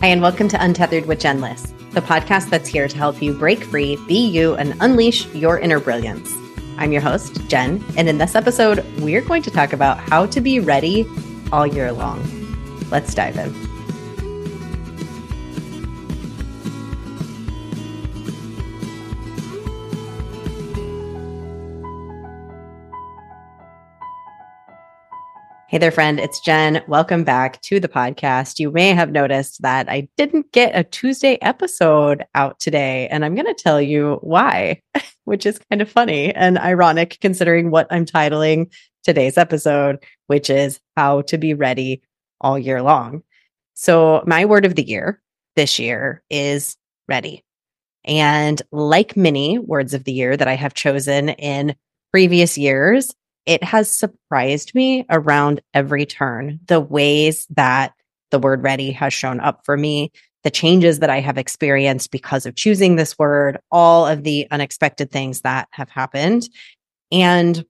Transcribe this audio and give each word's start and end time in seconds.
Hi, 0.00 0.06
and 0.06 0.22
welcome 0.22 0.48
to 0.48 0.64
Untethered 0.64 1.04
with 1.04 1.20
Jen 1.20 1.42
Liss, 1.42 1.74
the 1.90 2.00
podcast 2.00 2.48
that's 2.48 2.66
here 2.66 2.88
to 2.88 2.96
help 2.96 3.20
you 3.20 3.34
break 3.34 3.62
free, 3.62 3.96
be 4.08 4.26
you, 4.26 4.54
and 4.54 4.74
unleash 4.80 5.26
your 5.34 5.58
inner 5.58 5.78
brilliance. 5.78 6.32
I'm 6.78 6.90
your 6.90 7.02
host, 7.02 7.46
Jen, 7.48 7.84
and 7.98 8.08
in 8.08 8.16
this 8.16 8.34
episode, 8.34 8.82
we're 9.00 9.20
going 9.20 9.42
to 9.42 9.50
talk 9.50 9.74
about 9.74 9.98
how 9.98 10.24
to 10.24 10.40
be 10.40 10.58
ready 10.58 11.06
all 11.52 11.66
year 11.66 11.92
long. 11.92 12.18
Let's 12.90 13.12
dive 13.12 13.36
in. 13.36 13.69
Hey 25.70 25.78
there, 25.78 25.92
friend. 25.92 26.18
It's 26.18 26.40
Jen. 26.40 26.82
Welcome 26.88 27.22
back 27.22 27.62
to 27.62 27.78
the 27.78 27.86
podcast. 27.86 28.58
You 28.58 28.72
may 28.72 28.88
have 28.88 29.12
noticed 29.12 29.62
that 29.62 29.88
I 29.88 30.08
didn't 30.16 30.50
get 30.50 30.74
a 30.74 30.82
Tuesday 30.82 31.38
episode 31.42 32.24
out 32.34 32.58
today, 32.58 33.06
and 33.06 33.24
I'm 33.24 33.36
going 33.36 33.46
to 33.46 33.54
tell 33.54 33.80
you 33.80 34.18
why, 34.20 34.82
which 35.26 35.46
is 35.46 35.60
kind 35.70 35.80
of 35.80 35.88
funny 35.88 36.34
and 36.34 36.58
ironic 36.58 37.18
considering 37.20 37.70
what 37.70 37.86
I'm 37.88 38.04
titling 38.04 38.72
today's 39.04 39.38
episode, 39.38 40.04
which 40.26 40.50
is 40.50 40.80
how 40.96 41.20
to 41.22 41.38
be 41.38 41.54
ready 41.54 42.02
all 42.40 42.58
year 42.58 42.82
long. 42.82 43.22
So, 43.74 44.24
my 44.26 44.46
word 44.46 44.64
of 44.64 44.74
the 44.74 44.82
year 44.82 45.22
this 45.54 45.78
year 45.78 46.20
is 46.28 46.76
ready. 47.06 47.44
And 48.04 48.60
like 48.72 49.16
many 49.16 49.60
words 49.60 49.94
of 49.94 50.02
the 50.02 50.12
year 50.12 50.36
that 50.36 50.48
I 50.48 50.54
have 50.54 50.74
chosen 50.74 51.28
in 51.28 51.76
previous 52.10 52.58
years, 52.58 53.14
it 53.46 53.64
has 53.64 53.90
surprised 53.90 54.74
me 54.74 55.04
around 55.10 55.60
every 55.74 56.06
turn 56.06 56.60
the 56.66 56.80
ways 56.80 57.46
that 57.50 57.92
the 58.30 58.38
word 58.38 58.62
ready 58.62 58.92
has 58.92 59.12
shown 59.12 59.40
up 59.40 59.64
for 59.64 59.76
me, 59.76 60.12
the 60.44 60.50
changes 60.50 61.00
that 61.00 61.10
I 61.10 61.20
have 61.20 61.38
experienced 61.38 62.10
because 62.10 62.46
of 62.46 62.54
choosing 62.54 62.96
this 62.96 63.18
word, 63.18 63.58
all 63.70 64.06
of 64.06 64.24
the 64.24 64.46
unexpected 64.50 65.10
things 65.10 65.40
that 65.42 65.68
have 65.72 65.90
happened 65.90 66.48
and 67.10 67.64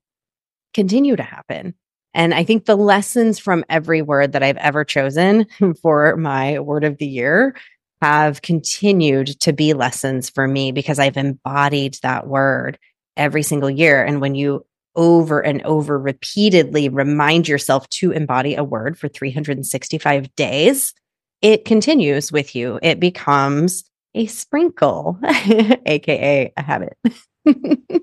continue 0.75 1.17
to 1.17 1.23
happen. 1.23 1.75
And 2.13 2.35
I 2.35 2.45
think 2.45 2.65
the 2.65 2.77
lessons 2.77 3.39
from 3.39 3.65
every 3.69 4.03
word 4.03 4.33
that 4.33 4.43
I've 4.43 4.57
ever 4.59 4.85
chosen 4.85 5.47
for 5.83 6.17
my 6.17 6.59
word 6.59 6.85
of 6.85 6.99
the 6.99 7.07
year 7.07 7.55
have 8.03 8.43
continued 8.43 9.29
to 9.41 9.53
be 9.53 9.75
lessons 9.75 10.31
for 10.31 10.49
me 10.49 10.73
because 10.73 10.99
I've 10.99 11.17
embodied 11.17 11.99
that 12.03 12.27
word 12.27 12.79
every 13.17 13.43
single 13.43 13.71
year. 13.71 14.03
And 14.03 14.21
when 14.21 14.35
you 14.35 14.65
over 15.01 15.41
and 15.41 15.63
over 15.63 15.99
repeatedly 15.99 16.91
remind 16.91 17.49
yourself 17.49 17.89
to 17.89 18.13
embody 18.13 18.55
a 18.55 18.63
word 18.63 18.99
for 18.99 19.09
365 19.09 20.33
days, 20.37 20.93
it 21.41 21.65
continues 21.65 22.31
with 22.31 22.55
you. 22.55 22.79
It 22.83 23.01
becomes 23.01 23.83
a 24.15 24.27
sprinkle, 24.27 25.19
AKA 25.25 26.53
a 26.55 26.63
habit. 26.63 26.99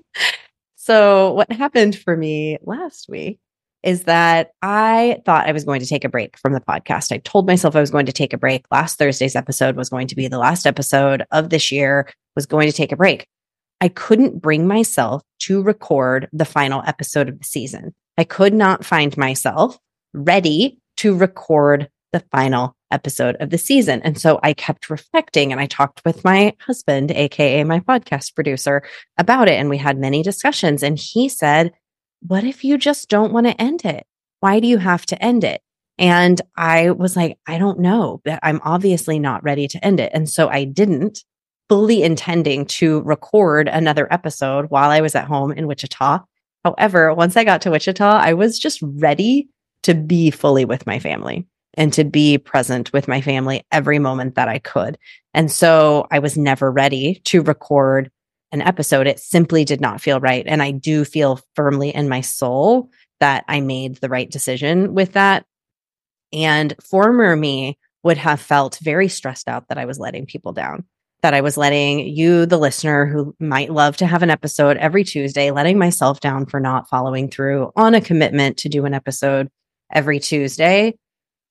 so, 0.74 1.34
what 1.34 1.52
happened 1.52 1.96
for 1.96 2.16
me 2.16 2.58
last 2.62 3.08
week 3.08 3.38
is 3.84 4.04
that 4.04 4.50
I 4.60 5.22
thought 5.24 5.46
I 5.46 5.52
was 5.52 5.64
going 5.64 5.78
to 5.78 5.86
take 5.86 6.04
a 6.04 6.08
break 6.08 6.36
from 6.36 6.52
the 6.52 6.60
podcast. 6.60 7.12
I 7.12 7.18
told 7.18 7.46
myself 7.46 7.76
I 7.76 7.80
was 7.80 7.92
going 7.92 8.06
to 8.06 8.12
take 8.12 8.32
a 8.32 8.38
break. 8.38 8.64
Last 8.72 8.98
Thursday's 8.98 9.36
episode 9.36 9.76
was 9.76 9.88
going 9.88 10.08
to 10.08 10.16
be 10.16 10.26
the 10.26 10.38
last 10.38 10.66
episode 10.66 11.24
of 11.30 11.50
this 11.50 11.70
year, 11.70 12.10
was 12.34 12.46
going 12.46 12.66
to 12.66 12.76
take 12.76 12.90
a 12.90 12.96
break. 12.96 13.28
I 13.80 13.88
couldn't 13.88 14.40
bring 14.40 14.66
myself 14.66 15.22
to 15.40 15.62
record 15.62 16.28
the 16.32 16.44
final 16.44 16.82
episode 16.86 17.28
of 17.28 17.38
the 17.38 17.44
season. 17.44 17.94
I 18.16 18.24
could 18.24 18.52
not 18.52 18.84
find 18.84 19.16
myself 19.16 19.78
ready 20.12 20.78
to 20.98 21.16
record 21.16 21.88
the 22.12 22.24
final 22.32 22.74
episode 22.90 23.36
of 23.38 23.50
the 23.50 23.58
season. 23.58 24.00
And 24.02 24.18
so 24.18 24.40
I 24.42 24.54
kept 24.54 24.90
reflecting 24.90 25.52
and 25.52 25.60
I 25.60 25.66
talked 25.66 26.02
with 26.04 26.24
my 26.24 26.54
husband, 26.60 27.10
AKA 27.10 27.64
my 27.64 27.80
podcast 27.80 28.34
producer, 28.34 28.82
about 29.18 29.48
it. 29.48 29.54
And 29.54 29.68
we 29.68 29.76
had 29.76 29.98
many 29.98 30.22
discussions. 30.22 30.82
And 30.82 30.98
he 30.98 31.28
said, 31.28 31.72
What 32.26 32.44
if 32.44 32.64
you 32.64 32.78
just 32.78 33.08
don't 33.08 33.32
want 33.32 33.46
to 33.46 33.60
end 33.60 33.84
it? 33.84 34.06
Why 34.40 34.60
do 34.60 34.66
you 34.66 34.78
have 34.78 35.04
to 35.06 35.22
end 35.22 35.44
it? 35.44 35.60
And 35.98 36.40
I 36.56 36.92
was 36.92 37.16
like, 37.16 37.38
I 37.46 37.58
don't 37.58 37.80
know, 37.80 38.22
I'm 38.42 38.60
obviously 38.62 39.18
not 39.18 39.42
ready 39.42 39.66
to 39.68 39.84
end 39.84 39.98
it. 39.98 40.12
And 40.14 40.28
so 40.28 40.48
I 40.48 40.64
didn't 40.64 41.24
fully 41.68 42.02
intending 42.02 42.64
to 42.66 43.02
record 43.02 43.68
another 43.68 44.12
episode 44.12 44.66
while 44.70 44.90
I 44.90 45.00
was 45.00 45.14
at 45.14 45.26
home 45.26 45.52
in 45.52 45.66
Wichita. 45.66 46.20
However, 46.64 47.14
once 47.14 47.36
I 47.36 47.44
got 47.44 47.62
to 47.62 47.70
Wichita, 47.70 48.04
I 48.04 48.32
was 48.32 48.58
just 48.58 48.80
ready 48.82 49.48
to 49.82 49.94
be 49.94 50.30
fully 50.30 50.64
with 50.64 50.86
my 50.86 50.98
family 50.98 51.46
and 51.74 51.92
to 51.92 52.04
be 52.04 52.38
present 52.38 52.92
with 52.92 53.06
my 53.06 53.20
family 53.20 53.62
every 53.70 53.98
moment 53.98 54.34
that 54.34 54.48
I 54.48 54.58
could. 54.58 54.98
And 55.34 55.50
so 55.52 56.06
I 56.10 56.18
was 56.18 56.36
never 56.36 56.70
ready 56.70 57.20
to 57.26 57.42
record 57.42 58.10
an 58.50 58.62
episode. 58.62 59.06
It 59.06 59.20
simply 59.20 59.64
did 59.64 59.80
not 59.80 60.00
feel 60.00 60.20
right. 60.20 60.44
And 60.46 60.62
I 60.62 60.70
do 60.72 61.04
feel 61.04 61.40
firmly 61.54 61.94
in 61.94 62.08
my 62.08 62.22
soul 62.22 62.90
that 63.20 63.44
I 63.46 63.60
made 63.60 63.96
the 63.96 64.08
right 64.08 64.30
decision 64.30 64.94
with 64.94 65.12
that. 65.12 65.44
And 66.32 66.74
former 66.82 67.36
me 67.36 67.78
would 68.02 68.16
have 68.18 68.40
felt 68.40 68.78
very 68.82 69.08
stressed 69.08 69.48
out 69.48 69.68
that 69.68 69.78
I 69.78 69.84
was 69.84 69.98
letting 69.98 70.26
people 70.26 70.52
down 70.52 70.84
that 71.22 71.34
I 71.34 71.40
was 71.40 71.56
letting 71.56 72.06
you, 72.06 72.46
the 72.46 72.58
listener 72.58 73.06
who 73.06 73.34
might 73.40 73.70
love 73.70 73.96
to 73.98 74.06
have 74.06 74.22
an 74.22 74.30
episode 74.30 74.76
every 74.76 75.04
Tuesday, 75.04 75.50
letting 75.50 75.78
myself 75.78 76.20
down 76.20 76.46
for 76.46 76.60
not 76.60 76.88
following 76.88 77.28
through 77.28 77.72
on 77.76 77.94
a 77.94 78.00
commitment 78.00 78.56
to 78.58 78.68
do 78.68 78.84
an 78.84 78.94
episode 78.94 79.48
every 79.92 80.20
Tuesday. 80.20 80.94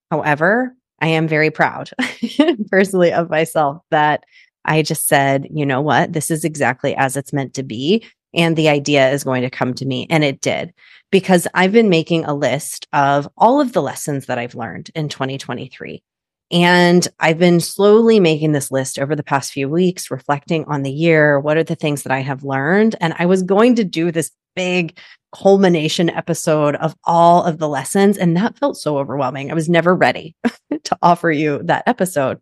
However, 0.10 0.74
I 1.02 1.08
am 1.08 1.28
very 1.28 1.52
proud 1.52 1.90
personally 2.72 3.12
of 3.12 3.30
myself 3.30 3.82
that 3.92 4.24
I 4.66 4.82
just 4.82 5.08
said, 5.08 5.48
you 5.52 5.66
know 5.66 5.82
what, 5.82 6.14
this 6.14 6.32
is 6.32 6.44
exactly 6.44 6.96
as 6.96 7.18
it's 7.18 7.34
meant 7.34 7.54
to 7.56 7.64
be. 7.64 8.06
And 8.34 8.56
the 8.56 8.70
idea 8.70 9.10
is 9.12 9.24
going 9.24 9.42
to 9.42 9.50
come 9.50 9.74
to 9.76 9.86
me. 9.86 10.08
And 10.10 10.24
it 10.24 10.42
did 10.42 10.74
because 11.12 11.48
I've 11.54 11.72
been 11.72 11.90
making 11.90 12.26
a 12.26 12.34
list 12.34 12.88
of 12.94 13.28
all 13.38 13.62
of 13.62 13.74
the 13.74 13.82
lessons 13.82 14.26
that 14.26 14.38
I've 14.38 14.56
learned 14.56 14.92
in 14.96 15.10
2023. 15.10 16.04
And 16.50 17.06
I've 17.20 17.40
been 17.40 17.60
slowly 17.60 18.20
making 18.20 18.54
this 18.54 18.72
list 18.72 18.98
over 18.98 19.16
the 19.16 19.24
past 19.24 19.52
few 19.52 19.68
weeks, 19.68 20.10
reflecting 20.10 20.64
on 20.66 20.84
the 20.84 20.92
year. 20.92 21.40
What 21.40 21.58
are 21.58 21.64
the 21.64 21.76
things 21.76 22.04
that 22.04 22.12
I 22.14 22.20
have 22.20 22.44
learned? 22.44 22.96
And 23.02 23.14
I 23.20 23.26
was 23.26 23.44
going 23.44 23.76
to 23.76 23.84
do 23.84 24.12
this 24.12 24.32
big 24.56 24.98
culmination 25.36 26.10
episode 26.10 26.76
of 26.78 26.96
all 27.04 27.44
of 27.44 27.58
the 27.58 27.68
lessons. 27.68 28.18
And 28.18 28.36
that 28.38 28.58
felt 28.58 28.78
so 28.78 28.98
overwhelming. 28.98 29.52
I 29.52 29.56
was 29.56 29.68
never 29.68 29.94
ready 29.94 30.36
to 30.84 30.98
offer 31.02 31.30
you 31.32 31.62
that 31.64 31.84
episode. 31.86 32.40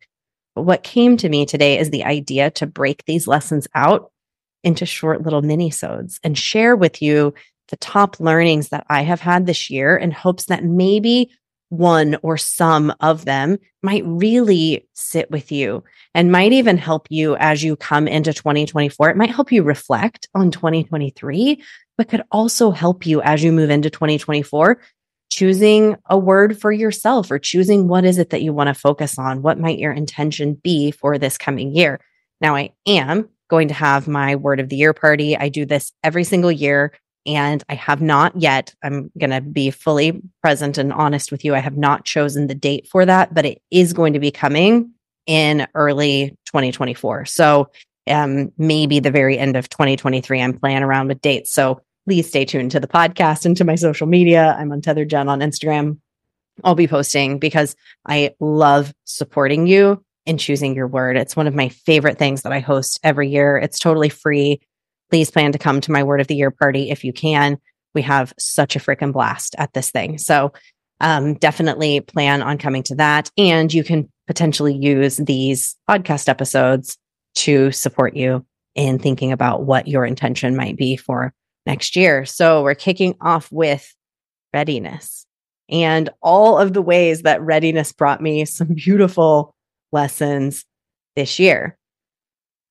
But 0.54 0.64
what 0.64 0.84
came 0.84 1.18
to 1.18 1.30
me 1.30 1.46
today 1.46 1.80
is 1.80 1.90
the 1.90 2.06
idea 2.06 2.52
to 2.52 2.68
break 2.68 3.04
these 3.06 3.28
lessons 3.28 3.68
out 3.74 4.12
into 4.64 4.86
short 4.86 5.24
little 5.24 5.42
mini-sodes 5.42 6.20
and 6.24 6.38
share 6.38 6.76
with 6.76 7.02
you 7.02 7.34
the 7.70 7.78
top 7.78 8.20
learnings 8.20 8.70
that 8.70 8.86
I 8.90 9.02
have 9.02 9.20
had 9.20 9.46
this 9.46 9.70
year 9.70 9.98
in 9.98 10.12
hopes 10.12 10.46
that 10.46 10.64
maybe 10.64 11.32
one 11.70 12.18
or 12.22 12.38
some 12.38 12.94
of 13.00 13.26
them 13.26 13.58
might 13.82 14.04
really 14.06 14.88
sit 14.94 15.30
with 15.32 15.52
you 15.52 15.84
and 16.14 16.32
might 16.32 16.54
even 16.54 16.78
help 16.78 17.08
you 17.10 17.36
as 17.38 17.64
you 17.64 17.76
come 17.76 18.08
into 18.08 18.34
2024. 18.34 19.10
It 19.10 19.18
might 19.18 19.32
help 19.32 19.52
you 19.52 19.64
reflect 19.64 20.28
on 20.36 20.52
2023, 20.52 21.62
but 21.98 22.10
could 22.10 22.24
also 22.32 22.72
help 22.72 23.06
you 23.06 23.22
as 23.22 23.44
you 23.44 23.52
move 23.52 23.70
into 23.70 23.90
2024 23.90 24.80
choosing 25.36 25.98
a 26.10 26.18
word 26.18 26.60
for 26.62 26.72
yourself 26.72 27.30
or 27.30 27.40
choosing 27.40 27.88
what 27.88 28.06
is 28.06 28.18
it 28.18 28.30
that 28.30 28.42
you 28.42 28.54
want 28.54 28.68
to 28.68 28.74
focus 28.74 29.20
on? 29.20 29.42
What 29.42 29.60
might 29.60 29.80
your 29.80 29.92
intention 29.92 30.54
be 30.54 30.92
for 30.92 31.18
this 31.18 31.38
coming 31.38 31.76
year? 31.76 32.00
Now 32.40 32.56
i 32.56 32.72
am 32.86 33.28
going 33.50 33.68
to 33.68 33.74
have 33.74 34.08
my 34.08 34.36
word 34.36 34.60
of 34.60 34.70
the 34.70 34.76
year 34.76 34.94
party. 34.94 35.38
I 35.38 35.50
do 35.50 35.66
this 35.66 35.92
every 36.04 36.24
single 36.24 36.52
year 36.52 36.94
and 37.26 37.64
I 37.70 37.76
have 37.76 38.02
not 38.02 38.40
yet, 38.40 38.74
I'm 38.84 39.12
going 39.18 39.32
to 39.32 39.42
be 39.42 39.72
fully 39.72 40.22
present 40.42 40.78
and 40.78 40.94
honest 40.94 41.32
with 41.32 41.44
you. 41.44 41.56
I 41.56 41.60
have 41.60 41.78
not 41.78 42.06
chosen 42.06 42.48
the 42.48 42.56
date 42.56 42.88
for 42.88 43.06
that, 43.06 43.34
but 43.34 43.46
it 43.46 43.62
is 43.72 43.94
going 43.94 44.14
to 44.14 44.20
be 44.20 44.32
coming 44.32 44.92
in 45.26 45.68
early 45.74 46.38
2024. 46.46 47.26
So, 47.26 47.70
um, 48.08 48.52
maybe 48.58 49.00
the 49.00 49.12
very 49.12 49.38
end 49.38 49.56
of 49.56 49.70
2023, 49.70 50.42
I'm 50.42 50.58
playing 50.58 50.84
around 50.84 51.08
with 51.08 51.22
dates. 51.22 51.52
So 51.52 51.82
please 52.06 52.28
stay 52.28 52.46
tuned 52.46 52.72
to 52.72 52.80
the 52.80 52.88
podcast 52.88 53.46
and 53.46 53.58
to 53.58 53.64
my 53.64 53.76
social 53.76 54.06
media. 54.06 54.56
I'm 54.60 54.72
Untethered 54.72 55.10
Jen 55.10 55.28
on 55.28 55.40
Instagram. 55.40 55.98
I'll 56.64 56.76
be 56.76 56.88
posting 56.88 57.40
because 57.40 57.76
I 58.08 58.36
love 58.40 58.94
supporting 59.06 59.68
you 59.68 60.04
in 60.26 60.38
choosing 60.38 60.76
your 60.76 60.88
word. 60.88 61.18
It's 61.18 61.36
one 61.36 61.48
of 61.48 61.56
my 61.56 61.70
favorite 61.70 62.18
things 62.18 62.44
that 62.44 62.52
I 62.52 62.60
host 62.60 63.00
every 63.04 63.30
year. 63.30 63.58
It's 63.58 63.80
totally 63.80 64.10
free 64.10 64.62
please 65.10 65.32
plan 65.32 65.52
to 65.52 65.58
come 65.58 65.82
to 65.82 65.92
my 65.92 66.04
word 66.04 66.22
of 66.22 66.28
the 66.28 66.36
year 66.36 66.52
party 66.52 66.90
if 66.90 67.04
you 67.04 67.14
can. 67.14 67.58
We 67.94 68.02
have 68.04 68.34
such 68.38 68.76
a 68.76 68.80
freaking 68.80 69.14
blast 69.14 69.56
at 69.58 69.74
this 69.74 69.92
thing. 69.92 70.18
So 70.18 70.52
um, 71.02 71.36
definitely 71.36 72.02
plan 72.02 72.42
on 72.42 72.58
coming 72.58 72.84
to 72.84 72.96
that. 72.96 73.30
And 73.38 73.74
you 73.74 73.84
can 73.84 74.10
potentially 74.28 74.76
use 74.76 75.18
these 75.18 75.76
podcast 75.90 76.30
episodes 76.30 76.98
to 77.36 77.72
support 77.72 78.16
you 78.16 78.46
in 78.76 79.00
thinking 79.00 79.32
about 79.32 79.64
what 79.64 79.88
your 79.88 80.06
intention 80.06 80.56
might 80.56 80.78
be 80.78 80.98
for 80.98 81.34
next 81.66 81.96
year. 81.96 82.26
So 82.26 82.64
we're 82.64 82.76
kicking 82.76 83.16
off 83.22 83.52
with 83.52 83.94
readiness 84.54 85.26
and 85.70 86.10
all 86.22 86.58
of 86.58 86.74
the 86.74 86.82
ways 86.82 87.24
that 87.24 87.42
readiness 87.42 87.92
brought 87.92 88.22
me 88.22 88.46
some 88.46 88.68
beautiful 88.76 89.54
lessons 89.92 90.66
this 91.16 91.40
year. 91.40 91.78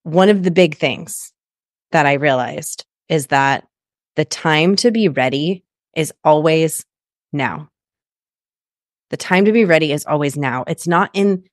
One 0.02 0.28
of 0.28 0.42
the 0.42 0.50
big 0.50 0.76
things 0.76 1.32
that 1.94 2.06
I 2.06 2.14
realized 2.14 2.84
is 3.08 3.28
that 3.28 3.66
the 4.16 4.24
time 4.24 4.74
to 4.76 4.90
be 4.90 5.08
ready 5.08 5.64
is 5.96 6.12
always 6.24 6.84
now. 7.32 7.70
The 9.10 9.16
time 9.16 9.44
to 9.44 9.52
be 9.52 9.64
ready 9.64 9.92
is 9.92 10.04
always 10.04 10.36
now. 10.36 10.64
It's 10.66 10.88
not 10.88 11.10
in 11.14 11.44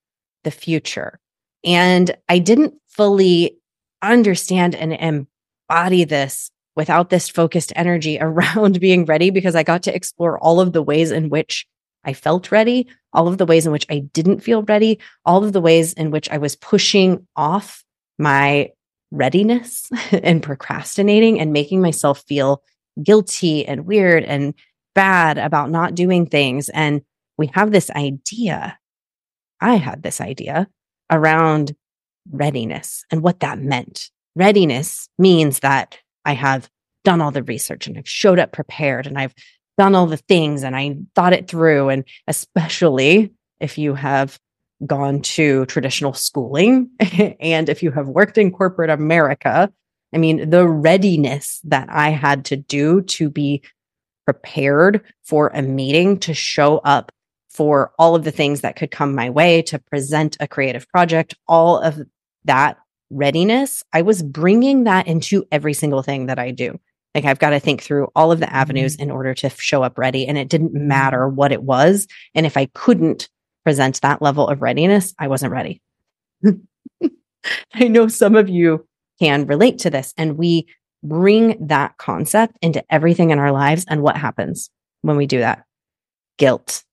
the 0.42 0.50
future. 0.50 1.20
And 1.64 2.10
I 2.28 2.40
didn't 2.40 2.74
fully 2.88 3.56
understand 4.02 4.74
and 4.74 4.92
embody 4.92 6.02
this 6.02 6.50
without 6.74 7.08
this 7.08 7.28
focused 7.28 7.72
energy 7.76 8.18
around 8.20 8.80
being 8.80 9.04
ready 9.04 9.30
because 9.30 9.54
I 9.54 9.62
got 9.62 9.84
to 9.84 9.94
explore 9.94 10.40
all 10.40 10.58
of 10.58 10.72
the 10.72 10.82
ways 10.82 11.12
in 11.12 11.28
which 11.28 11.66
I 12.02 12.14
felt 12.14 12.50
ready, 12.50 12.88
all 13.12 13.28
of 13.28 13.38
the 13.38 13.46
ways 13.46 13.64
in 13.64 13.70
which 13.70 13.86
I 13.88 14.00
didn't 14.00 14.40
feel 14.40 14.64
ready, 14.64 14.98
all 15.24 15.44
of 15.44 15.52
the 15.52 15.60
ways 15.60 15.92
in 15.92 16.10
which 16.10 16.28
I 16.30 16.38
was 16.38 16.56
pushing 16.56 17.28
off 17.36 17.84
my 18.18 18.70
readiness 19.12 19.88
and 20.12 20.42
procrastinating 20.42 21.38
and 21.38 21.52
making 21.52 21.80
myself 21.80 22.24
feel 22.26 22.62
guilty 23.02 23.64
and 23.64 23.86
weird 23.86 24.24
and 24.24 24.54
bad 24.94 25.38
about 25.38 25.70
not 25.70 25.94
doing 25.94 26.26
things. 26.26 26.68
And 26.70 27.02
we 27.38 27.48
have 27.54 27.70
this 27.70 27.90
idea. 27.90 28.78
I 29.60 29.76
had 29.76 30.02
this 30.02 30.20
idea 30.20 30.68
around 31.10 31.74
readiness 32.30 33.04
and 33.10 33.22
what 33.22 33.40
that 33.40 33.58
meant. 33.58 34.10
Readiness 34.34 35.08
means 35.18 35.60
that 35.60 35.98
I 36.24 36.34
have 36.34 36.68
done 37.04 37.20
all 37.20 37.30
the 37.30 37.42
research 37.42 37.86
and 37.86 37.98
I've 37.98 38.08
showed 38.08 38.38
up 38.38 38.52
prepared 38.52 39.06
and 39.06 39.18
I've 39.18 39.34
done 39.78 39.94
all 39.94 40.06
the 40.06 40.16
things 40.16 40.62
and 40.62 40.76
I 40.76 40.96
thought 41.14 41.32
it 41.32 41.48
through. 41.48 41.88
And 41.88 42.04
especially 42.26 43.32
if 43.60 43.78
you 43.78 43.94
have 43.94 44.38
gone 44.86 45.20
to 45.20 45.64
traditional 45.66 46.12
schooling 46.12 46.90
and 47.40 47.68
if 47.68 47.82
you 47.82 47.90
have 47.90 48.08
worked 48.08 48.38
in 48.38 48.50
corporate 48.50 48.90
America, 48.90 49.72
I 50.14 50.18
mean, 50.18 50.50
the 50.50 50.68
readiness 50.68 51.60
that 51.64 51.88
I 51.90 52.10
had 52.10 52.44
to 52.46 52.56
do 52.56 53.02
to 53.02 53.30
be 53.30 53.62
prepared 54.24 55.02
for 55.24 55.48
a 55.48 55.62
meeting, 55.62 56.18
to 56.20 56.34
show 56.34 56.78
up 56.78 57.12
for 57.50 57.92
all 57.98 58.14
of 58.14 58.24
the 58.24 58.30
things 58.30 58.62
that 58.62 58.76
could 58.76 58.90
come 58.90 59.14
my 59.14 59.30
way, 59.30 59.62
to 59.62 59.78
present 59.78 60.36
a 60.40 60.48
creative 60.48 60.88
project, 60.88 61.34
all 61.48 61.78
of 61.78 62.00
that 62.44 62.78
readiness, 63.10 63.84
I 63.92 64.02
was 64.02 64.22
bringing 64.22 64.84
that 64.84 65.06
into 65.06 65.44
every 65.52 65.74
single 65.74 66.02
thing 66.02 66.26
that 66.26 66.38
I 66.38 66.50
do. 66.50 66.80
Like 67.14 67.26
I've 67.26 67.38
got 67.38 67.50
to 67.50 67.60
think 67.60 67.82
through 67.82 68.08
all 68.16 68.32
of 68.32 68.40
the 68.40 68.52
avenues 68.52 68.94
mm-hmm. 68.94 69.04
in 69.04 69.10
order 69.10 69.34
to 69.34 69.50
show 69.50 69.82
up 69.82 69.98
ready. 69.98 70.26
And 70.26 70.38
it 70.38 70.48
didn't 70.48 70.72
matter 70.72 71.28
what 71.28 71.52
it 71.52 71.62
was. 71.62 72.06
And 72.34 72.46
if 72.46 72.56
I 72.56 72.66
couldn't 72.74 73.28
present 73.64 74.00
that 74.00 74.22
level 74.22 74.48
of 74.48 74.62
readiness, 74.62 75.14
I 75.18 75.28
wasn't 75.28 75.52
ready. 75.52 75.80
I 77.74 77.88
know 77.88 78.08
some 78.08 78.34
of 78.34 78.48
you 78.48 78.86
can 79.20 79.46
relate 79.46 79.78
to 79.80 79.90
this 79.90 80.12
and 80.16 80.36
we 80.36 80.66
bring 81.02 81.66
that 81.66 81.96
concept 81.98 82.56
into 82.62 82.84
everything 82.90 83.30
in 83.30 83.38
our 83.38 83.52
lives. 83.52 83.84
And 83.88 84.02
what 84.02 84.16
happens 84.16 84.70
when 85.02 85.16
we 85.16 85.26
do 85.26 85.38
that? 85.38 85.64
Guilt. 86.38 86.84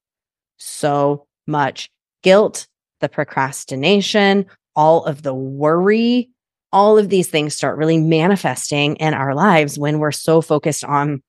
So 0.58 1.28
much 1.48 1.90
guilt, 2.24 2.68
the 3.02 3.10
procrastination, 3.10 4.46
all 4.76 5.06
of 5.06 5.24
the 5.24 5.34
worry, 5.34 6.30
all 6.72 6.98
of 6.98 7.10
these 7.10 7.28
things 7.28 7.56
start 7.56 7.78
really 7.78 7.98
manifesting 7.98 8.96
in 8.98 9.14
our 9.14 9.34
lives 9.34 9.80
when 9.80 10.00
we're 10.00 10.12
so 10.12 10.42
focused 10.42 10.84
on, 10.84 11.22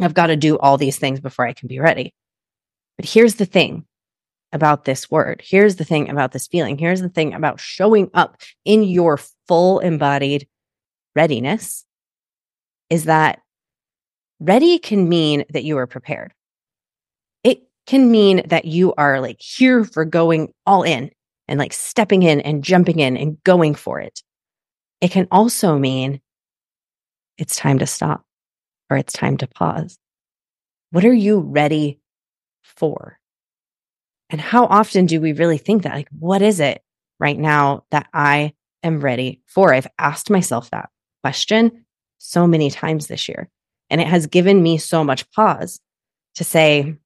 I've 0.00 0.14
got 0.14 0.28
to 0.28 0.36
do 0.36 0.58
all 0.58 0.76
these 0.76 0.98
things 0.98 1.20
before 1.20 1.46
I 1.46 1.52
can 1.52 1.68
be 1.68 1.80
ready. 1.80 2.14
But 2.96 3.06
here's 3.06 3.36
the 3.36 3.46
thing 3.46 3.84
about 4.54 4.84
this 4.84 5.10
word. 5.10 5.42
Here's 5.44 5.76
the 5.76 5.84
thing 5.84 6.08
about 6.08 6.32
this 6.32 6.46
feeling. 6.46 6.78
Here's 6.78 7.02
the 7.02 7.08
thing 7.08 7.34
about 7.34 7.60
showing 7.60 8.08
up 8.14 8.40
in 8.64 8.84
your 8.84 9.18
full 9.48 9.80
embodied 9.80 10.46
readiness 11.14 11.84
is 12.88 13.04
that 13.04 13.40
ready 14.40 14.78
can 14.78 15.08
mean 15.08 15.44
that 15.50 15.64
you 15.64 15.76
are 15.78 15.88
prepared. 15.88 16.32
It 17.42 17.64
can 17.86 18.10
mean 18.10 18.42
that 18.46 18.64
you 18.64 18.94
are 18.94 19.20
like 19.20 19.40
here 19.40 19.84
for 19.84 20.04
going 20.04 20.52
all 20.66 20.84
in 20.84 21.10
and 21.48 21.58
like 21.58 21.72
stepping 21.72 22.22
in 22.22 22.40
and 22.40 22.62
jumping 22.64 23.00
in 23.00 23.16
and 23.16 23.42
going 23.42 23.74
for 23.74 24.00
it. 24.00 24.22
It 25.00 25.10
can 25.10 25.26
also 25.30 25.78
mean 25.78 26.20
it's 27.36 27.56
time 27.56 27.80
to 27.80 27.86
stop 27.86 28.22
or 28.88 28.96
it's 28.96 29.12
time 29.12 29.36
to 29.38 29.48
pause. 29.48 29.98
What 30.92 31.04
are 31.04 31.12
you 31.12 31.40
ready 31.40 31.98
for? 32.62 33.18
And 34.30 34.40
how 34.40 34.66
often 34.66 35.06
do 35.06 35.20
we 35.20 35.32
really 35.32 35.58
think 35.58 35.82
that? 35.82 35.94
Like, 35.94 36.08
what 36.18 36.42
is 36.42 36.60
it 36.60 36.82
right 37.20 37.38
now 37.38 37.84
that 37.90 38.08
I 38.12 38.54
am 38.82 39.00
ready 39.00 39.42
for? 39.46 39.72
I've 39.72 39.86
asked 39.98 40.30
myself 40.30 40.70
that 40.70 40.90
question 41.22 41.84
so 42.18 42.46
many 42.46 42.70
times 42.70 43.06
this 43.06 43.28
year. 43.28 43.48
And 43.90 44.00
it 44.00 44.06
has 44.06 44.26
given 44.26 44.62
me 44.62 44.78
so 44.78 45.04
much 45.04 45.30
pause 45.30 45.80
to 46.36 46.44
say, 46.44 46.96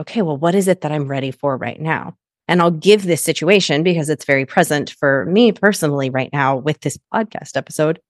okay, 0.00 0.22
well, 0.22 0.36
what 0.36 0.54
is 0.54 0.68
it 0.68 0.82
that 0.82 0.92
I'm 0.92 1.08
ready 1.08 1.30
for 1.30 1.56
right 1.56 1.80
now? 1.80 2.16
And 2.46 2.60
I'll 2.60 2.70
give 2.70 3.04
this 3.04 3.22
situation 3.22 3.82
because 3.82 4.10
it's 4.10 4.26
very 4.26 4.44
present 4.44 4.90
for 4.90 5.24
me 5.24 5.52
personally 5.52 6.10
right 6.10 6.30
now 6.32 6.56
with 6.56 6.80
this 6.80 6.98
podcast 7.12 7.56
episode. 7.56 8.00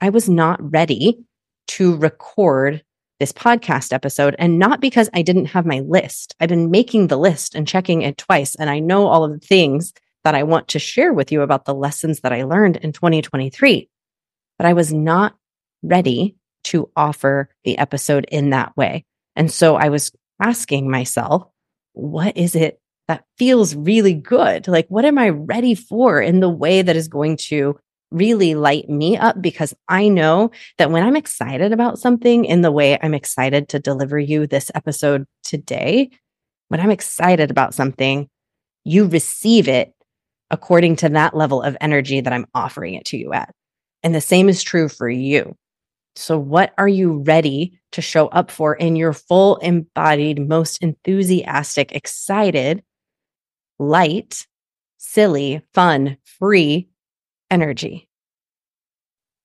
I 0.00 0.10
was 0.10 0.28
not 0.28 0.72
ready 0.72 1.24
to 1.68 1.96
record 1.96 2.82
this 3.20 3.32
podcast 3.32 3.92
episode 3.92 4.36
and 4.38 4.58
not 4.58 4.80
because 4.80 5.10
I 5.12 5.22
didn't 5.22 5.46
have 5.46 5.66
my 5.66 5.80
list. 5.80 6.34
I've 6.40 6.48
been 6.48 6.70
making 6.70 7.06
the 7.06 7.16
list 7.16 7.54
and 7.54 7.66
checking 7.66 8.02
it 8.02 8.18
twice. 8.18 8.54
And 8.54 8.70
I 8.70 8.78
know 8.78 9.06
all 9.08 9.24
of 9.24 9.32
the 9.32 9.46
things 9.46 9.92
that 10.24 10.34
I 10.34 10.42
want 10.42 10.68
to 10.68 10.78
share 10.78 11.12
with 11.12 11.32
you 11.32 11.42
about 11.42 11.64
the 11.64 11.74
lessons 11.74 12.20
that 12.20 12.32
I 12.32 12.44
learned 12.44 12.76
in 12.76 12.92
2023. 12.92 13.88
But 14.56 14.66
I 14.66 14.72
was 14.72 14.92
not 14.92 15.36
ready 15.82 16.36
to 16.64 16.90
offer 16.96 17.50
the 17.64 17.78
episode 17.78 18.26
in 18.30 18.50
that 18.50 18.76
way. 18.76 19.04
And 19.36 19.50
so 19.50 19.76
I 19.76 19.88
was 19.88 20.12
asking 20.40 20.90
myself, 20.90 21.48
what 21.92 22.36
is 22.36 22.54
it 22.54 22.80
that 23.08 23.24
feels 23.38 23.74
really 23.74 24.14
good. 24.14 24.68
Like, 24.68 24.86
what 24.88 25.04
am 25.04 25.18
I 25.18 25.30
ready 25.30 25.74
for 25.74 26.20
in 26.20 26.40
the 26.40 26.48
way 26.48 26.82
that 26.82 26.94
is 26.94 27.08
going 27.08 27.38
to 27.48 27.78
really 28.10 28.54
light 28.54 28.88
me 28.88 29.16
up? 29.16 29.40
Because 29.40 29.74
I 29.88 30.08
know 30.08 30.50
that 30.78 30.90
when 30.90 31.04
I'm 31.04 31.16
excited 31.16 31.72
about 31.72 31.98
something 31.98 32.44
in 32.44 32.62
the 32.62 32.72
way 32.72 32.98
I'm 33.02 33.14
excited 33.14 33.68
to 33.70 33.78
deliver 33.78 34.18
you 34.18 34.46
this 34.46 34.70
episode 34.74 35.26
today, 35.42 36.10
when 36.68 36.80
I'm 36.80 36.90
excited 36.90 37.50
about 37.50 37.74
something, 37.74 38.28
you 38.84 39.06
receive 39.06 39.68
it 39.68 39.92
according 40.50 40.96
to 40.96 41.08
that 41.10 41.36
level 41.36 41.62
of 41.62 41.76
energy 41.80 42.20
that 42.20 42.32
I'm 42.32 42.46
offering 42.54 42.94
it 42.94 43.04
to 43.06 43.18
you 43.18 43.32
at. 43.32 43.54
And 44.02 44.14
the 44.14 44.20
same 44.20 44.48
is 44.48 44.62
true 44.62 44.88
for 44.88 45.08
you. 45.08 45.56
So, 46.16 46.38
what 46.38 46.74
are 46.78 46.88
you 46.88 47.18
ready 47.18 47.78
to 47.92 48.02
show 48.02 48.26
up 48.28 48.50
for 48.50 48.74
in 48.74 48.96
your 48.96 49.12
full 49.12 49.56
embodied, 49.58 50.48
most 50.48 50.82
enthusiastic, 50.82 51.92
excited 51.92 52.82
light, 53.78 54.46
silly, 54.96 55.62
fun, 55.74 56.16
free 56.24 56.88
energy? 57.50 58.07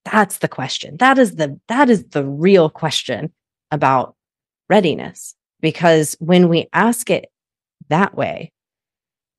That's 0.06 0.40
the 0.40 0.48
question. 0.48 0.98
That 0.98 1.18
is 1.18 1.36
the 1.36 1.60
that 1.68 1.90
is 1.90 2.04
the 2.06 2.26
real 2.26 2.70
question 2.70 3.32
about 3.72 4.16
readiness 4.70 5.36
because 5.62 6.16
when 6.20 6.50
we 6.50 6.68
ask 6.74 7.10
it 7.10 7.32
that 7.90 8.16
way, 8.16 8.52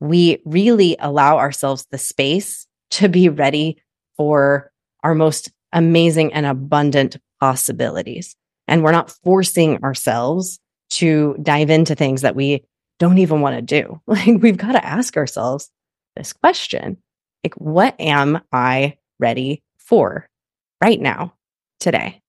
we 0.01 0.39
really 0.45 0.97
allow 0.99 1.39
ourselves 1.39 1.87
the 1.91 1.99
space 1.99 2.67
to 2.93 3.09
be 3.09 3.29
ready 3.29 3.83
for 4.17 4.71
our 5.03 5.15
most 5.15 5.51
amazing 5.73 6.33
and 6.33 6.47
abundant 6.47 7.17
possibilities. 7.41 8.37
And 8.67 8.83
we're 8.83 8.93
not 8.93 9.11
forcing 9.23 9.83
ourselves 9.83 10.59
to 10.91 11.37
dive 11.43 11.71
into 11.71 11.95
things 11.95 12.23
that 12.23 12.37
we 12.37 12.65
don't 12.99 13.19
even 13.19 13.41
want 13.41 13.57
to 13.57 13.63
do. 13.63 14.01
Like 14.07 14.41
we've 14.41 14.57
got 14.57 14.73
to 14.73 14.85
ask 14.85 15.17
ourselves 15.17 15.71
this 16.17 16.33
question. 16.33 16.99
Like 17.43 17.55
what 17.55 18.01
am 18.01 18.41
I 18.53 18.99
ready 19.19 19.63
for 19.79 20.29
right 20.85 21.01
now 21.01 21.33
today? 21.81 22.21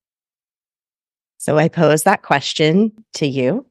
So 1.38 1.58
I 1.58 1.68
pose 1.68 2.04
that 2.04 2.22
question 2.22 2.94
to 3.16 3.28
you 3.28 3.66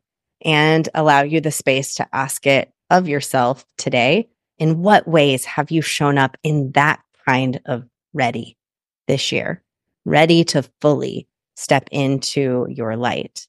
and 0.44 0.86
allow 0.94 1.22
you 1.22 1.40
the 1.40 1.50
space 1.50 1.94
to 1.94 2.06
ask 2.12 2.46
it 2.46 2.70
of 2.90 3.08
yourself 3.08 3.64
today. 3.78 4.28
In 4.58 4.82
what 4.82 5.08
ways 5.08 5.46
have 5.46 5.70
you 5.70 5.80
shown 5.80 6.18
up 6.18 6.36
in 6.42 6.72
that 6.72 7.00
kind 7.26 7.62
of 7.64 7.84
ready 8.12 8.58
this 9.08 9.32
year? 9.32 9.62
Ready 10.04 10.44
to 10.44 10.68
fully 10.82 11.28
step 11.56 11.88
into 11.90 12.66
your 12.68 12.94
light? 12.94 13.48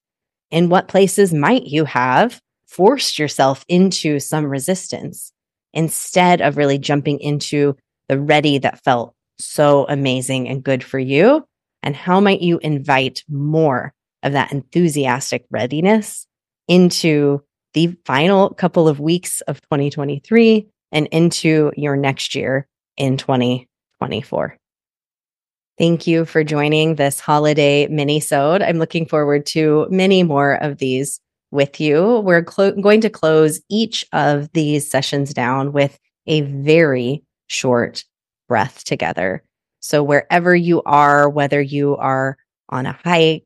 In 0.52 0.70
what 0.70 0.88
places 0.88 1.34
might 1.34 1.66
you 1.66 1.84
have 1.84 2.42
forced 2.66 3.20
yourself 3.20 3.66
into 3.68 4.22
some 4.22 4.46
resistance 4.46 5.34
instead 5.74 6.40
of 6.40 6.56
really 6.56 6.78
jumping 6.78 7.20
into 7.20 7.76
the 8.08 8.22
ready 8.22 8.58
that 8.60 8.82
felt 8.86 9.14
so 9.40 9.86
amazing 9.90 10.48
and 10.48 10.64
good 10.64 10.84
for 10.84 11.00
you? 11.00 11.46
And 11.84 11.96
how 11.96 12.20
might 12.20 12.42
you 12.42 12.58
invite 12.60 13.24
more 13.30 13.94
of 14.24 14.34
that 14.34 14.52
enthusiastic 14.52 15.46
readiness 15.52 16.28
into 16.68 17.42
the 17.74 17.96
final 18.06 18.50
couple 18.50 18.88
of 18.88 19.00
weeks 19.00 19.42
of 19.42 19.62
2023 19.62 20.68
and 20.92 21.08
into 21.08 21.72
your 21.76 21.96
next 21.96 22.34
year 22.34 22.68
in 22.98 23.18
2024. 23.18 24.58
Thank 25.78 26.08
you 26.08 26.24
for 26.24 26.44
joining 26.44 26.96
this 26.96 27.20
holiday 27.20 27.86
mini-sode. 27.88 28.62
I'm 28.62 28.80
looking 28.80 29.06
forward 29.06 29.46
to 29.48 29.88
many 29.90 30.24
more 30.24 30.54
of 30.54 30.78
these 30.78 31.20
with 31.52 31.82
you. 31.82 32.22
We're 32.22 32.44
clo- 32.44 32.72
going 32.72 33.02
to 33.02 33.10
close 33.10 33.62
each 33.70 34.06
of 34.14 34.52
these 34.54 34.90
sessions 34.90 35.34
down 35.34 35.74
with 35.74 36.00
a 36.28 36.42
very 36.42 37.24
short 37.48 38.06
breath 38.48 38.84
together. 38.84 39.44
So, 39.80 40.04
wherever 40.04 40.56
you 40.56 40.82
are, 40.84 41.30
whether 41.30 41.62
you 41.62 41.96
are 41.98 42.38
on 42.70 42.86
a 42.86 42.98
hike, 43.04 43.44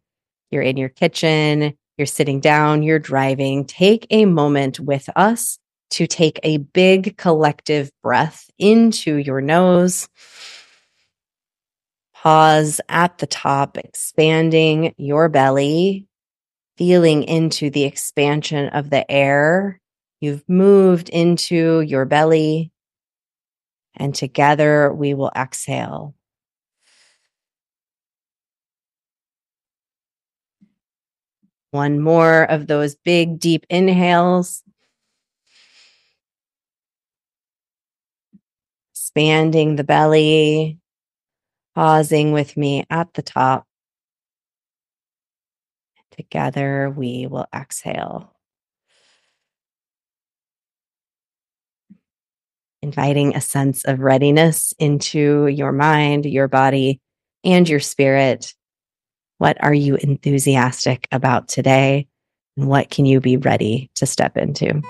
you're 0.52 0.64
in 0.64 0.78
your 0.78 0.90
kitchen, 0.90 1.74
you're 1.98 2.06
sitting 2.06 2.40
down, 2.40 2.82
you're 2.82 3.00
driving, 3.00 3.66
take 3.66 4.08
a 4.10 4.26
moment 4.26 4.80
with 4.80 5.10
us 5.16 5.60
to 5.92 6.08
take 6.08 6.40
a 6.44 6.58
big 6.58 7.18
collective 7.18 7.92
breath 8.02 8.50
into 8.58 9.18
your 9.18 9.42
nose. 9.42 10.08
Pause 12.14 12.82
at 12.90 13.18
the 13.18 13.28
top, 13.28 13.78
expanding 13.78 14.94
your 14.98 15.30
belly, 15.30 16.06
feeling 16.78 17.24
into 17.24 17.70
the 17.70 17.84
expansion 17.84 18.70
of 18.70 18.90
the 18.90 19.10
air. 19.12 19.80
You've 20.22 20.48
moved 20.48 21.10
into 21.10 21.82
your 21.82 22.06
belly, 22.06 22.72
and 24.00 24.16
together 24.16 24.92
we 24.94 25.14
will 25.14 25.32
exhale. 25.36 26.16
One 31.72 32.00
more 32.00 32.44
of 32.44 32.66
those 32.66 32.96
big, 32.96 33.40
deep 33.40 33.66
inhales. 33.70 34.64
Expanding 38.94 39.76
the 39.76 39.84
belly, 39.84 40.80
pausing 41.76 42.32
with 42.32 42.58
me 42.58 42.86
at 42.90 43.14
the 43.14 43.22
top. 43.22 43.66
Together, 46.12 46.90
we 46.90 47.28
will 47.28 47.46
exhale. 47.54 48.39
Inviting 52.82 53.36
a 53.36 53.42
sense 53.42 53.84
of 53.86 54.00
readiness 54.00 54.74
into 54.80 55.48
your 55.48 55.72
mind, 55.72 56.26
your 56.26 56.48
body, 56.48 57.00
and 57.44 57.68
your 57.68 57.80
spirit 57.80 58.54
what 59.40 59.58
are 59.64 59.74
you 59.74 59.96
enthusiastic 59.96 61.08
about 61.14 61.48
today? 61.48 62.08
And 62.58 62.68
what 62.68 62.90
can 62.90 63.06
you 63.06 63.22
be 63.22 63.38
ready 63.38 63.90
to 63.96 64.06
step 64.06 64.36
into? 64.36 64.82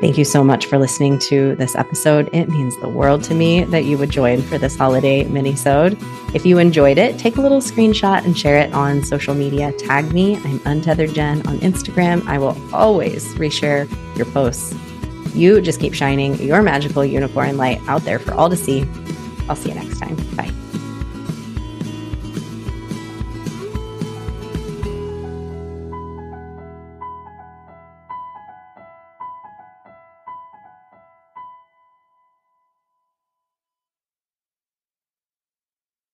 Thank 0.00 0.18
you 0.18 0.24
so 0.24 0.42
much 0.42 0.66
for 0.66 0.76
listening 0.76 1.20
to 1.20 1.54
this 1.54 1.76
episode. 1.76 2.28
It 2.32 2.48
means 2.48 2.76
the 2.80 2.88
world 2.88 3.22
to 3.24 3.34
me 3.34 3.62
that 3.66 3.84
you 3.84 3.96
would 3.96 4.10
join 4.10 4.42
for 4.42 4.58
this 4.58 4.74
holiday 4.74 5.22
mini-sode. 5.22 5.96
If 6.34 6.44
you 6.44 6.58
enjoyed 6.58 6.98
it, 6.98 7.16
take 7.20 7.36
a 7.36 7.40
little 7.40 7.60
screenshot 7.60 8.24
and 8.24 8.36
share 8.36 8.58
it 8.58 8.72
on 8.72 9.04
social 9.04 9.36
media. 9.36 9.70
Tag 9.78 10.12
me. 10.12 10.38
I'm 10.38 10.60
Untethered 10.64 11.14
Jen 11.14 11.46
on 11.46 11.58
Instagram. 11.58 12.26
I 12.26 12.38
will 12.38 12.58
always 12.74 13.32
reshare 13.34 13.88
your 14.16 14.26
posts. 14.26 14.74
You 15.34 15.60
just 15.60 15.80
keep 15.80 15.94
shining 15.94 16.34
your 16.40 16.62
magical 16.62 17.04
unicorn 17.04 17.56
light 17.56 17.80
out 17.88 18.02
there 18.02 18.18
for 18.18 18.34
all 18.34 18.50
to 18.50 18.56
see. 18.56 18.86
I'll 19.48 19.56
see 19.56 19.70
you 19.70 19.74
next 19.74 19.98
time. 19.98 20.16
Bye. 20.36 20.61